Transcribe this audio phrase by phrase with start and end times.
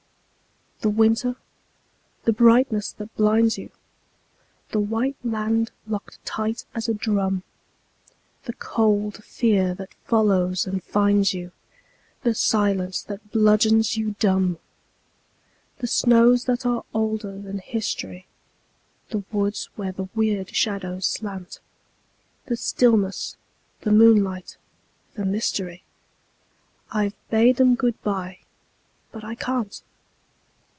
[0.81, 1.35] The winter!
[2.23, 3.69] the brightness that blinds you,
[4.71, 7.43] The white land locked tight as a drum,
[8.45, 11.51] The cold fear that follows and finds you,
[12.23, 14.57] The silence that bludgeons you dumb.
[15.77, 18.25] The snows that are older than history,
[19.09, 21.59] The woods where the weird shadows slant;
[22.47, 23.37] The stillness,
[23.81, 24.57] the moonlight,
[25.13, 25.83] the mystery,
[26.91, 28.39] I've bade 'em good by
[29.11, 29.79] but I can't.